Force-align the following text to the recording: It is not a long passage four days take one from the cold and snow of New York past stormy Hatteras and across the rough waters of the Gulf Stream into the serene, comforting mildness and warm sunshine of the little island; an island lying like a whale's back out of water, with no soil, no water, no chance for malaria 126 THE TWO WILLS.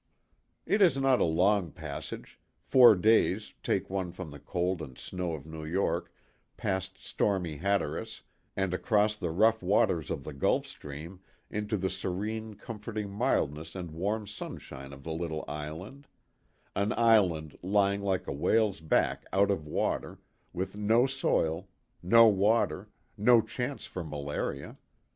It 0.65 0.81
is 0.81 0.97
not 0.97 1.21
a 1.21 1.25
long 1.25 1.71
passage 1.71 2.39
four 2.59 2.95
days 2.95 3.53
take 3.61 3.87
one 3.87 4.11
from 4.11 4.31
the 4.31 4.39
cold 4.39 4.81
and 4.81 4.97
snow 4.97 5.33
of 5.33 5.45
New 5.45 5.63
York 5.63 6.11
past 6.57 6.97
stormy 6.97 7.57
Hatteras 7.57 8.23
and 8.57 8.73
across 8.73 9.15
the 9.15 9.29
rough 9.29 9.61
waters 9.61 10.09
of 10.09 10.23
the 10.23 10.33
Gulf 10.33 10.65
Stream 10.65 11.19
into 11.51 11.77
the 11.77 11.87
serene, 11.87 12.55
comforting 12.55 13.11
mildness 13.15 13.75
and 13.75 13.91
warm 13.91 14.25
sunshine 14.25 14.91
of 14.91 15.03
the 15.03 15.13
little 15.13 15.45
island; 15.47 16.07
an 16.75 16.93
island 16.93 17.55
lying 17.61 18.01
like 18.01 18.25
a 18.27 18.33
whale's 18.33 18.81
back 18.81 19.23
out 19.31 19.51
of 19.51 19.67
water, 19.67 20.17
with 20.51 20.75
no 20.75 21.05
soil, 21.05 21.67
no 22.01 22.25
water, 22.27 22.89
no 23.17 23.39
chance 23.39 23.85
for 23.85 24.03
malaria 24.03 24.29
126 24.29 24.63
THE 24.65 24.67
TWO 24.67 24.67
WILLS. 24.69 25.07